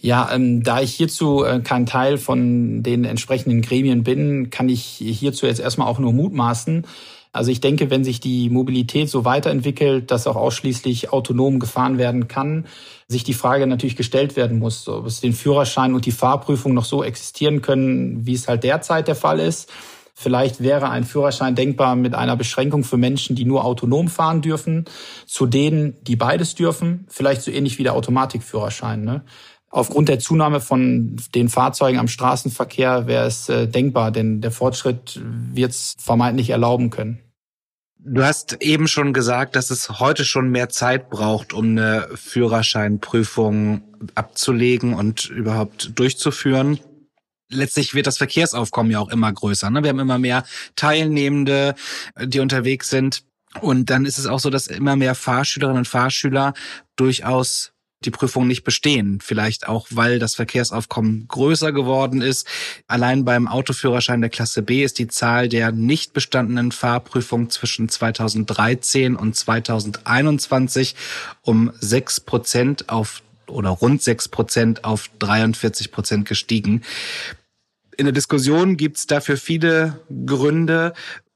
[0.00, 4.82] Ja, ähm, da ich hierzu äh, kein Teil von den entsprechenden Gremien bin, kann ich
[4.82, 6.86] hierzu jetzt erstmal auch nur mutmaßen.
[7.32, 12.26] Also ich denke, wenn sich die Mobilität so weiterentwickelt, dass auch ausschließlich autonom gefahren werden
[12.26, 12.66] kann,
[13.06, 16.86] sich die Frage natürlich gestellt werden muss, ob es den Führerschein und die Fahrprüfung noch
[16.86, 19.70] so existieren können, wie es halt derzeit der Fall ist.
[20.14, 24.84] Vielleicht wäre ein Führerschein denkbar mit einer Beschränkung für Menschen, die nur autonom fahren dürfen,
[25.26, 27.06] zu denen, die beides dürfen.
[27.08, 29.04] Vielleicht so ähnlich wie der Automatikführerschein.
[29.04, 29.22] Ne?
[29.72, 35.20] Aufgrund der Zunahme von den Fahrzeugen am Straßenverkehr wäre es äh, denkbar, denn der Fortschritt
[35.22, 37.20] wird es vermeintlich erlauben können.
[38.02, 43.82] Du hast eben schon gesagt, dass es heute schon mehr Zeit braucht, um eine Führerscheinprüfung
[44.14, 46.80] abzulegen und überhaupt durchzuführen.
[47.50, 49.70] Letztlich wird das Verkehrsaufkommen ja auch immer größer.
[49.70, 49.82] Ne?
[49.82, 50.44] Wir haben immer mehr
[50.76, 51.74] Teilnehmende,
[52.18, 53.22] die unterwegs sind.
[53.60, 56.54] Und dann ist es auch so, dass immer mehr Fahrschülerinnen und Fahrschüler
[56.96, 57.72] durchaus
[58.04, 59.20] die Prüfung nicht bestehen.
[59.20, 62.46] Vielleicht auch, weil das Verkehrsaufkommen größer geworden ist.
[62.86, 69.16] Allein beim Autoführerschein der Klasse B ist die Zahl der nicht bestandenen Fahrprüfungen zwischen 2013
[69.16, 70.96] und 2021
[71.42, 76.82] um sechs Prozent auf oder rund sechs Prozent auf 43 Prozent gestiegen.
[77.96, 80.94] In der Diskussion gibt es dafür viele Gründe.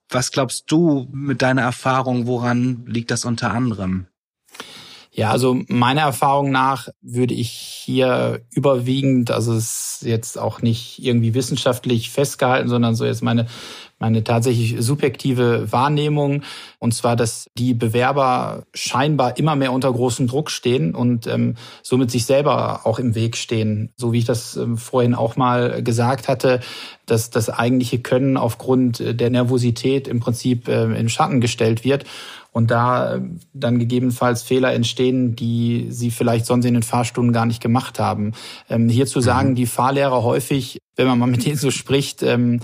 [0.09, 4.07] Was glaubst du mit deiner Erfahrung, woran liegt das unter anderem?
[5.17, 11.05] Ja, also meiner Erfahrung nach würde ich hier überwiegend, also es ist jetzt auch nicht
[11.05, 13.47] irgendwie wissenschaftlich festgehalten, sondern so jetzt meine
[14.01, 16.43] meine tatsächlich subjektive Wahrnehmung,
[16.79, 22.11] und zwar, dass die Bewerber scheinbar immer mehr unter großem Druck stehen und ähm, somit
[22.11, 23.93] sich selber auch im Weg stehen.
[23.97, 26.61] So wie ich das ähm, vorhin auch mal gesagt hatte,
[27.07, 32.05] dass das eigentliche Können aufgrund der Nervosität im Prinzip äh, in Schatten gestellt wird
[32.55, 33.21] und da äh,
[33.53, 38.33] dann gegebenenfalls Fehler entstehen, die sie vielleicht sonst in den Fahrstunden gar nicht gemacht haben.
[38.71, 39.55] Ähm, hierzu sagen mhm.
[39.57, 42.61] die Fahrlehrer häufig, wenn man mal mit denen so spricht, ähm,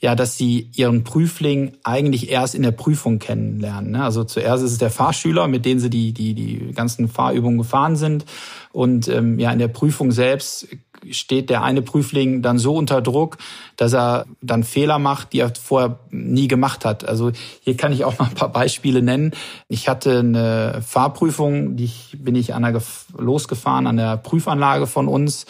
[0.00, 3.92] ja, dass sie ihren Prüfling eigentlich erst in der Prüfung kennenlernen.
[3.92, 4.02] Ne?
[4.02, 7.94] Also zuerst ist es der Fahrschüler, mit dem sie die, die, die ganzen Fahrübungen gefahren
[7.94, 8.24] sind.
[8.72, 10.66] Und ähm, ja, in der Prüfung selbst
[11.10, 13.38] steht der eine Prüfling dann so unter Druck,
[13.76, 17.08] dass er dann Fehler macht, die er vorher nie gemacht hat.
[17.08, 19.32] Also hier kann ich auch mal ein paar Beispiele nennen.
[19.68, 22.82] Ich hatte eine Fahrprüfung, die bin ich an der,
[23.16, 25.46] losgefahren an der Prüfanlage von uns.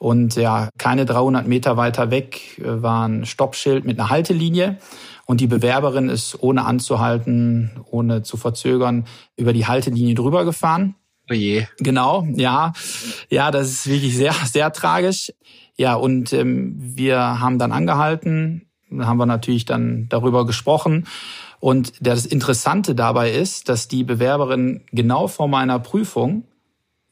[0.00, 4.78] Und ja, keine 300 Meter weiter weg äh, war ein Stoppschild mit einer Haltelinie.
[5.26, 9.04] Und die Bewerberin ist ohne anzuhalten, ohne zu verzögern,
[9.36, 10.94] über die Haltelinie drüber gefahren.
[11.30, 11.66] Oh je.
[11.80, 12.72] Genau, ja.
[13.28, 15.34] Ja, das ist wirklich sehr, sehr tragisch.
[15.76, 21.06] Ja, und ähm, wir haben dann angehalten, haben wir natürlich dann darüber gesprochen.
[21.60, 26.44] Und das Interessante dabei ist, dass die Bewerberin genau vor meiner Prüfung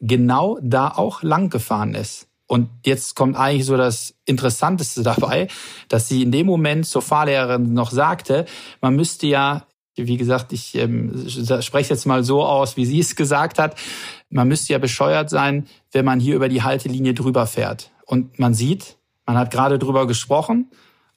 [0.00, 2.27] genau da auch lang gefahren ist.
[2.48, 5.46] Und jetzt kommt eigentlich so das Interessanteste dabei,
[5.88, 8.46] dass sie in dem Moment zur Fahrlehrerin noch sagte,
[8.80, 9.68] man müsste ja
[10.06, 13.76] wie gesagt, ich ähm, spreche jetzt mal so aus, wie sie es gesagt hat.
[14.30, 17.90] Man müsste ja bescheuert sein, wenn man hier über die Haltelinie drüber fährt.
[18.06, 20.70] Und man sieht, man hat gerade drüber gesprochen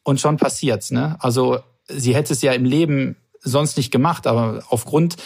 [0.03, 0.91] und schon passiert's.
[0.91, 1.15] Ne?
[1.19, 5.17] Also sie hätte es ja im Leben sonst nicht gemacht, aber aufgrund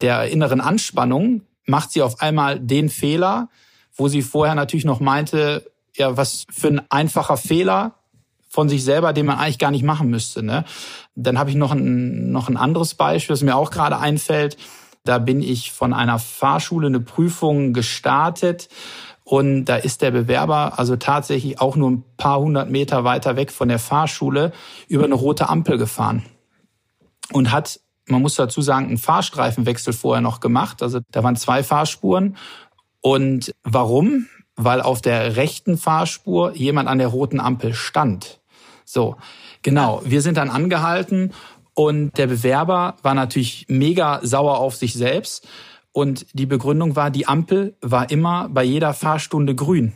[0.00, 3.48] der inneren Anspannung macht sie auf einmal den Fehler,
[3.96, 7.94] wo sie vorher natürlich noch meinte, ja, was für ein einfacher Fehler,
[8.54, 10.44] von sich selber, den man eigentlich gar nicht machen müsste.
[10.44, 10.64] Ne?
[11.16, 14.56] Dann habe ich noch ein, noch ein anderes Beispiel, was mir auch gerade einfällt.
[15.02, 18.68] Da bin ich von einer Fahrschule eine Prüfung gestartet
[19.24, 23.50] und da ist der Bewerber also tatsächlich auch nur ein paar hundert Meter weiter weg
[23.50, 24.52] von der Fahrschule
[24.86, 26.24] über eine rote Ampel gefahren
[27.32, 30.80] und hat, man muss dazu sagen, einen Fahrstreifenwechsel vorher noch gemacht.
[30.80, 32.36] Also da waren zwei Fahrspuren.
[33.06, 34.28] Und warum?
[34.56, 38.40] Weil auf der rechten Fahrspur jemand an der roten Ampel stand.
[38.86, 39.16] So,
[39.60, 40.00] genau.
[40.06, 41.32] Wir sind dann angehalten
[41.74, 45.46] Und der Bewerber war natürlich mega sauer auf sich selbst.
[45.92, 49.92] Und die Begründung war, die Ampel war immer bei jeder Fahrstunde grün.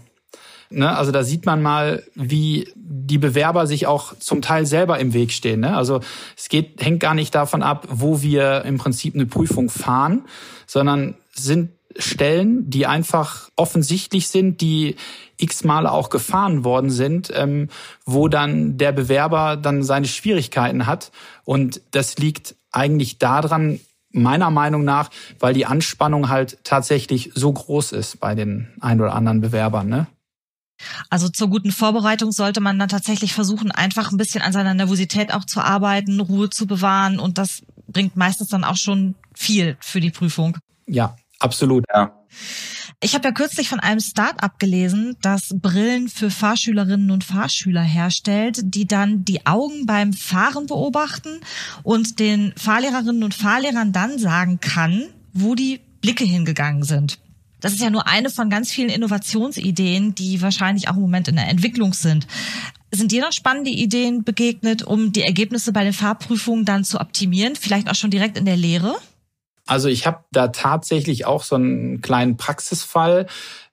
[0.68, 0.94] Ne?
[0.94, 5.32] Also da sieht man mal, wie die Bewerber sich auch zum Teil selber im Weg
[5.32, 5.60] stehen.
[5.60, 5.74] Ne?
[5.74, 6.00] Also
[6.36, 10.26] es geht, hängt gar nicht davon ab, wo wir im Prinzip eine Prüfung fahren,
[10.66, 14.96] sondern sind Stellen, die einfach offensichtlich sind, die
[15.36, 17.68] x Male auch gefahren worden sind, ähm,
[18.04, 21.10] wo dann der Bewerber dann seine Schwierigkeiten hat.
[21.44, 27.92] Und das liegt eigentlich daran, meiner Meinung nach, weil die Anspannung halt tatsächlich so groß
[27.92, 29.88] ist bei den ein oder anderen Bewerbern.
[29.88, 30.06] Ne?
[31.10, 35.32] Also zur guten Vorbereitung sollte man dann tatsächlich versuchen, einfach ein bisschen an seiner Nervosität
[35.32, 40.00] auch zu arbeiten, Ruhe zu bewahren und das bringt meistens dann auch schon viel für
[40.00, 40.58] die Prüfung.
[40.86, 41.84] Ja, absolut.
[41.92, 42.12] Ja.
[43.00, 48.58] Ich habe ja kürzlich von einem Start-up gelesen, das Brillen für Fahrschülerinnen und Fahrschüler herstellt,
[48.62, 51.40] die dann die Augen beim Fahren beobachten
[51.84, 57.20] und den Fahrlehrerinnen und Fahrlehrern dann sagen kann, wo die Blicke hingegangen sind.
[57.60, 61.36] Das ist ja nur eine von ganz vielen Innovationsideen, die wahrscheinlich auch im Moment in
[61.36, 62.26] der Entwicklung sind.
[62.90, 67.54] Sind dir noch spannende Ideen begegnet, um die Ergebnisse bei den Fahrprüfungen dann zu optimieren,
[67.54, 68.96] vielleicht auch schon direkt in der Lehre?
[69.68, 73.26] Also ich habe da tatsächlich auch so einen kleinen Praxisfall.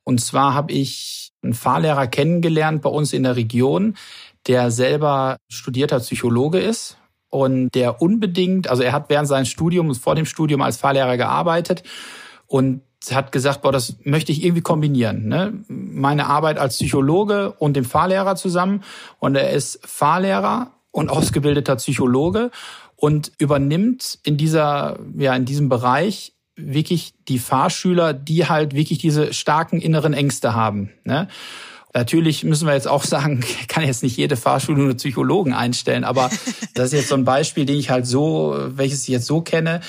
[0.04, 3.96] Und zwar habe ich einen Fahrlehrer kennengelernt bei uns in der Region,
[4.46, 6.98] der selber studierter Psychologe ist
[7.30, 11.84] und der unbedingt, also er hat während seines Studiums, vor dem Studium als Fahrlehrer gearbeitet
[12.46, 15.28] und hat gesagt, boah, das möchte ich irgendwie kombinieren.
[15.28, 15.54] Ne?
[15.68, 18.84] Meine Arbeit als Psychologe und dem Fahrlehrer zusammen.
[19.20, 22.52] Und er ist Fahrlehrer und ausgebildeter Psychologe
[22.96, 29.34] und übernimmt in dieser, ja, in diesem Bereich wirklich die Fahrschüler, die halt wirklich diese
[29.34, 30.92] starken inneren Ängste haben.
[31.04, 31.28] Ne?
[31.94, 36.30] Natürlich müssen wir jetzt auch sagen, kann jetzt nicht jede Fahrschule nur Psychologen einstellen, aber
[36.74, 39.82] das ist jetzt so ein Beispiel, den ich halt so, welches ich jetzt so kenne.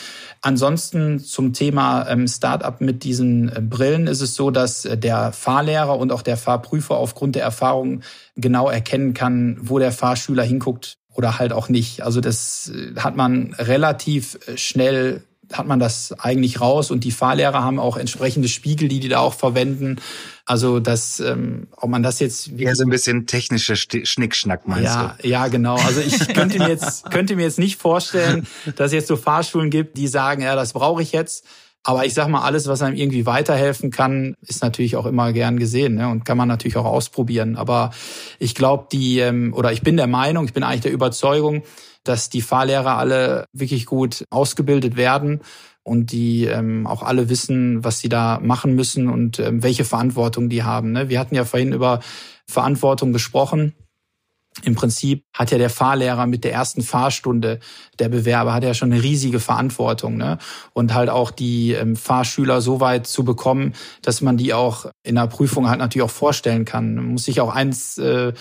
[0.42, 5.32] Ansonsten zum Thema ähm, Startup mit diesen äh, Brillen ist es so, dass äh, der
[5.32, 8.02] Fahrlehrer und auch der Fahrprüfer aufgrund der Erfahrung
[8.36, 12.02] genau erkennen kann, wo der Fahrschüler hinguckt oder halt auch nicht.
[12.02, 17.62] Also das äh, hat man relativ schnell hat man das eigentlich raus und die Fahrlehrer
[17.62, 20.00] haben auch entsprechende Spiegel, die die da auch verwenden.
[20.44, 25.16] Also das, ähm, ob man das jetzt ja so ein bisschen technische Schnickschnack meinst ja,
[25.20, 25.28] du?
[25.28, 25.76] Ja, genau.
[25.76, 29.70] Also ich könnte mir jetzt könnte mir jetzt nicht vorstellen, dass es jetzt so Fahrschulen
[29.70, 31.44] gibt, die sagen, ja, das brauche ich jetzt.
[31.88, 35.56] Aber ich sag mal, alles, was einem irgendwie weiterhelfen kann, ist natürlich auch immer gern
[35.56, 36.08] gesehen ne?
[36.08, 37.54] und kann man natürlich auch ausprobieren.
[37.54, 37.92] Aber
[38.40, 41.62] ich glaube, die ähm, oder ich bin der Meinung, ich bin eigentlich der Überzeugung,
[42.02, 45.42] dass die Fahrlehrer alle wirklich gut ausgebildet werden
[45.84, 50.48] und die ähm, auch alle wissen, was sie da machen müssen und ähm, welche Verantwortung
[50.48, 50.90] die haben.
[50.90, 51.08] Ne?
[51.08, 52.00] Wir hatten ja vorhin über
[52.48, 53.74] Verantwortung gesprochen.
[54.62, 57.60] Im Prinzip hat ja der Fahrlehrer mit der ersten Fahrstunde
[57.98, 60.38] der Bewerber hat ja schon eine riesige Verantwortung, ne?
[60.72, 65.16] Und halt auch die ähm, Fahrschüler so weit zu bekommen, dass man die auch in
[65.16, 66.94] der Prüfung halt natürlich auch vorstellen kann.
[66.94, 68.32] Man muss sich auch eins äh,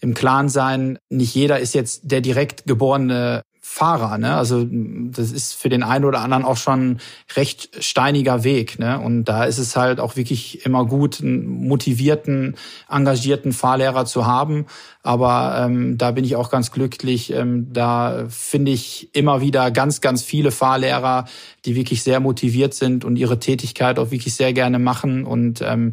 [0.00, 3.42] im Klaren sein, nicht jeder ist jetzt der direkt geborene
[3.76, 4.16] Fahrer.
[4.16, 4.34] Ne?
[4.34, 6.98] Also das ist für den einen oder anderen auch schon
[7.36, 8.78] recht steiniger Weg.
[8.78, 8.98] Ne?
[8.98, 12.56] Und da ist es halt auch wirklich immer gut, einen motivierten,
[12.88, 14.64] engagierten Fahrlehrer zu haben.
[15.02, 17.30] Aber ähm, da bin ich auch ganz glücklich.
[17.34, 21.26] Ähm, da finde ich immer wieder ganz, ganz viele Fahrlehrer,
[21.66, 25.90] die wirklich sehr motiviert sind und ihre Tätigkeit auch wirklich sehr gerne machen und ähm,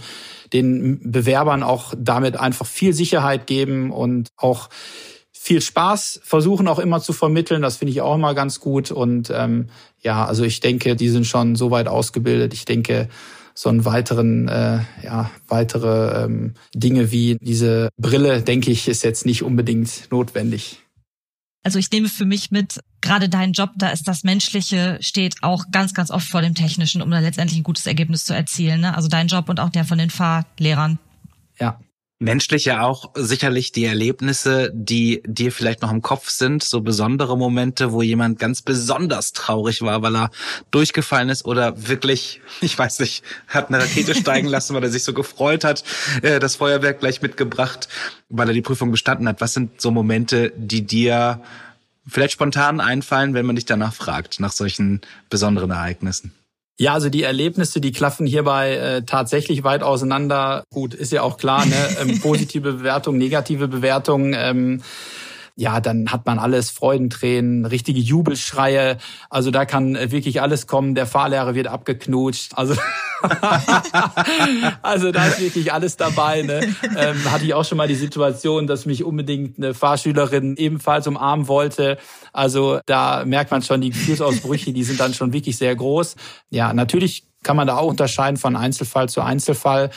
[0.53, 4.69] den Bewerbern auch damit einfach viel Sicherheit geben und auch
[5.43, 7.61] viel Spaß versuchen auch immer zu vermitteln.
[7.61, 8.91] Das finde ich auch immer ganz gut.
[8.91, 9.67] Und ähm,
[10.01, 12.53] ja, also ich denke, die sind schon so weit ausgebildet.
[12.53, 13.09] Ich denke,
[13.53, 19.25] so einen weiteren, äh, ja, weitere ähm, Dinge wie diese Brille, denke ich, ist jetzt
[19.25, 20.79] nicht unbedingt notwendig.
[21.61, 25.65] Also ich nehme für mich mit, gerade dein Job, da ist das Menschliche steht auch
[25.71, 28.79] ganz, ganz oft vor dem Technischen, um da letztendlich ein gutes Ergebnis zu erzielen.
[28.79, 28.95] Ne?
[28.95, 30.99] Also dein Job und auch der von den Fahrlehrern.
[31.59, 31.79] Ja,
[32.19, 37.37] menschlich ja auch sicherlich die Erlebnisse, die dir vielleicht noch im Kopf sind, so besondere
[37.37, 40.31] Momente, wo jemand ganz besonders traurig war, weil er
[40.71, 45.03] durchgefallen ist oder wirklich, ich weiß nicht, hat eine Rakete steigen lassen, weil er sich
[45.03, 45.83] so gefreut hat,
[46.21, 47.89] äh, das Feuerwerk gleich mitgebracht,
[48.29, 49.41] weil er die Prüfung bestanden hat.
[49.41, 51.41] Was sind so Momente, die dir
[52.07, 56.33] vielleicht spontan einfallen, wenn man dich danach fragt, nach solchen besonderen Ereignissen?
[56.79, 60.63] Ja, also die Erlebnisse, die klaffen hierbei äh, tatsächlich weit auseinander.
[60.71, 61.75] Gut, ist ja auch klar, ne?
[62.01, 64.33] ähm, positive Bewertung, negative Bewertung.
[64.35, 64.81] Ähm,
[65.55, 68.97] ja, dann hat man alles, Freudentränen, richtige Jubelschreie.
[69.29, 70.95] Also da kann wirklich alles kommen.
[70.95, 72.53] Der Fahrlehrer wird abgeknutscht.
[72.55, 72.73] Also
[74.81, 76.41] also da ist wirklich alles dabei.
[76.41, 76.73] Ne?
[76.97, 81.47] Ähm, hatte ich auch schon mal die Situation, dass mich unbedingt eine Fahrschülerin ebenfalls umarmen
[81.47, 81.97] wollte.
[82.31, 86.15] Also da merkt man schon, die Gefühlsausbrüche, die sind dann schon wirklich sehr groß.
[86.49, 89.91] Ja, natürlich kann man da auch unterscheiden von Einzelfall zu Einzelfall.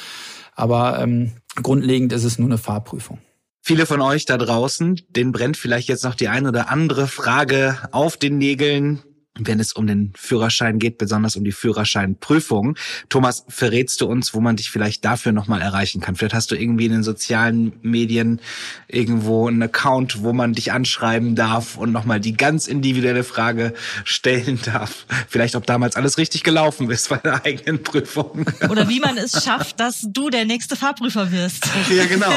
[0.54, 3.20] Aber ähm, grundlegend ist es nur eine Fahrprüfung.
[3.68, 7.76] Viele von euch da draußen, denen brennt vielleicht jetzt noch die ein oder andere Frage
[7.90, 9.02] auf den Nägeln,
[9.36, 12.76] wenn es um den Führerschein geht, besonders um die Führerscheinprüfung.
[13.08, 16.14] Thomas, verrätst du uns, wo man dich vielleicht dafür nochmal erreichen kann?
[16.14, 18.40] Vielleicht hast du irgendwie in den sozialen Medien
[18.86, 23.74] irgendwo einen Account, wo man dich anschreiben darf und nochmal die ganz individuelle Frage
[24.04, 25.06] stellen darf.
[25.26, 28.46] Vielleicht, ob damals alles richtig gelaufen ist bei der eigenen Prüfung.
[28.70, 31.68] Oder wie man es schafft, dass du der nächste Fahrprüfer wirst.
[31.90, 32.30] Ja, genau.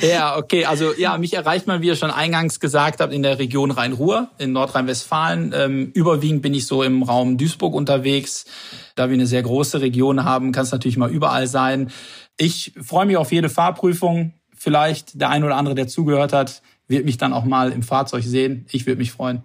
[0.00, 0.64] Ja, okay.
[0.64, 4.28] Also ja, mich erreicht man, wie ihr schon eingangs gesagt habt, in der Region Rhein-Ruhr,
[4.38, 5.52] in Nordrhein-Westfalen.
[5.54, 8.46] Ähm, überwiegend bin ich so im Raum Duisburg unterwegs.
[8.94, 11.90] Da wir eine sehr große Region haben, kann es natürlich mal überall sein.
[12.36, 14.34] Ich freue mich auf jede Fahrprüfung.
[14.54, 18.24] Vielleicht der ein oder andere, der zugehört hat, wird mich dann auch mal im Fahrzeug
[18.24, 18.66] sehen.
[18.70, 19.42] Ich würde mich freuen.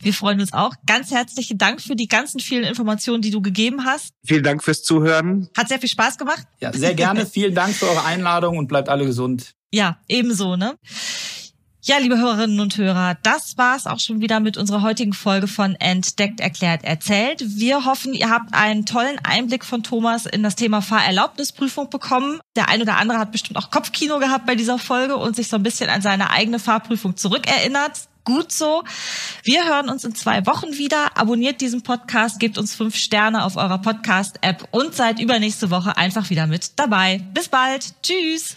[0.00, 0.74] Wir freuen uns auch.
[0.86, 4.12] Ganz herzlichen Dank für die ganzen vielen Informationen, die du gegeben hast.
[4.24, 5.48] Vielen Dank fürs Zuhören.
[5.56, 6.46] Hat sehr viel Spaß gemacht.
[6.60, 7.26] Ja, sehr gerne.
[7.32, 9.54] Vielen Dank für eure Einladung und bleibt alle gesund.
[9.76, 10.78] Ja, ebenso, ne?
[11.82, 15.74] Ja, liebe Hörerinnen und Hörer, das war's auch schon wieder mit unserer heutigen Folge von
[15.74, 17.44] Entdeckt, Erklärt, Erzählt.
[17.58, 22.40] Wir hoffen, ihr habt einen tollen Einblick von Thomas in das Thema Fahrerlaubnisprüfung bekommen.
[22.56, 25.56] Der ein oder andere hat bestimmt auch Kopfkino gehabt bei dieser Folge und sich so
[25.56, 28.08] ein bisschen an seine eigene Fahrprüfung zurückerinnert.
[28.24, 28.82] Gut so.
[29.42, 31.18] Wir hören uns in zwei Wochen wieder.
[31.18, 36.30] Abonniert diesen Podcast, gebt uns fünf Sterne auf eurer Podcast-App und seid übernächste Woche einfach
[36.30, 37.20] wieder mit dabei.
[37.34, 37.92] Bis bald.
[38.02, 38.56] Tschüss.